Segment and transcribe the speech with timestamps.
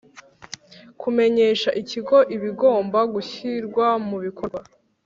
[1.01, 4.61] Kumenyesha Ikigo ibigomba gushyirwa mu bikorwa